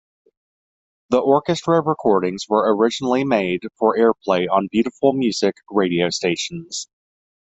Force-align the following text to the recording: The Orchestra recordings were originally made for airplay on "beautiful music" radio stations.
The 1.11 1.19
Orchestra 1.19 1.79
recordings 1.79 2.45
were 2.49 2.75
originally 2.75 3.23
made 3.23 3.67
for 3.77 3.95
airplay 3.95 4.47
on 4.51 4.67
"beautiful 4.71 5.13
music" 5.13 5.53
radio 5.69 6.09
stations. 6.09 6.87